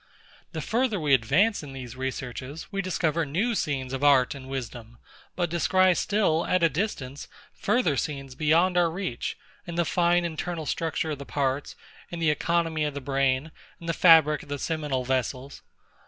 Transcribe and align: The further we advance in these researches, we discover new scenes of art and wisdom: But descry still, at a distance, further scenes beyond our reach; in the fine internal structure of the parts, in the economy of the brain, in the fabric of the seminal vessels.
The 0.53 0.61
further 0.61 0.99
we 0.99 1.13
advance 1.13 1.61
in 1.61 1.73
these 1.73 1.95
researches, 1.95 2.65
we 2.71 2.81
discover 2.81 3.23
new 3.23 3.53
scenes 3.53 3.93
of 3.93 4.03
art 4.03 4.33
and 4.33 4.49
wisdom: 4.49 4.97
But 5.35 5.51
descry 5.51 5.93
still, 5.93 6.43
at 6.47 6.63
a 6.63 6.69
distance, 6.69 7.27
further 7.53 7.95
scenes 7.95 8.33
beyond 8.33 8.77
our 8.77 8.89
reach; 8.89 9.37
in 9.67 9.75
the 9.75 9.85
fine 9.85 10.25
internal 10.25 10.65
structure 10.65 11.11
of 11.11 11.19
the 11.19 11.25
parts, 11.27 11.75
in 12.09 12.17
the 12.17 12.31
economy 12.31 12.83
of 12.83 12.95
the 12.95 12.99
brain, 12.99 13.51
in 13.79 13.85
the 13.85 13.93
fabric 13.93 14.41
of 14.41 14.49
the 14.49 14.57
seminal 14.57 15.05
vessels. 15.05 15.61